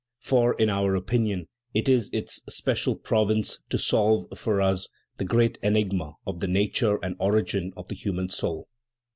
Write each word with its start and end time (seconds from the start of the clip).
For, 0.17 0.55
in 0.55 0.67
our 0.67 0.95
opinion, 0.95 1.47
it 1.75 1.87
is 1.87 2.09
its 2.11 2.41
special 2.49 2.95
province 2.95 3.59
to 3.69 3.77
solve 3.77 4.25
for 4.35 4.59
us 4.59 4.87
the 5.17 5.25
great 5.25 5.59
enigma 5.61 6.13
of 6.25 6.39
the 6.39 6.47
nature 6.47 6.97
and 7.03 7.15
origin 7.19 7.71
of 7.77 7.87
the 7.87 7.93
human 7.93 8.27
soul. 8.29 8.67